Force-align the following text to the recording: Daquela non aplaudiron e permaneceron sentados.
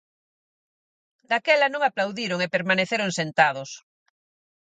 Daquela 1.29 1.67
non 1.73 1.81
aplaudiron 1.83 2.39
e 2.45 2.51
permaneceron 2.55 3.09
sentados. 3.19 3.69